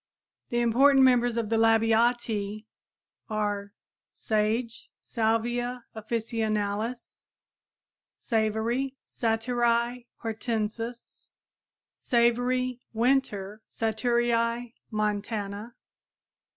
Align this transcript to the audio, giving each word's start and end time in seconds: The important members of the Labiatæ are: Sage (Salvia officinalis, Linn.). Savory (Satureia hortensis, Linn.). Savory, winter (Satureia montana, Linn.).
The 0.49 0.61
important 0.61 1.05
members 1.05 1.37
of 1.37 1.49
the 1.49 1.57
Labiatæ 1.57 2.65
are: 3.29 3.75
Sage 4.11 4.89
(Salvia 4.99 5.85
officinalis, 5.93 7.27
Linn.). 7.29 8.15
Savory 8.17 8.95
(Satureia 9.05 10.07
hortensis, 10.23 11.29
Linn.). 11.29 11.99
Savory, 11.99 12.81
winter 12.93 13.61
(Satureia 13.69 14.73
montana, 14.89 15.61
Linn.). 15.61 15.71